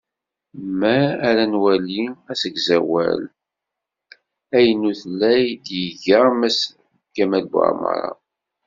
Mi 0.79 0.95
ara 1.27 1.43
nwali 1.51 2.01
asegzawal 2.31 3.21
aynutlay 4.57 5.41
i 5.53 5.57
d-iga 5.65 6.21
Mass 6.39 6.59
kamel 7.13 7.45
Buεmara. 7.51 8.09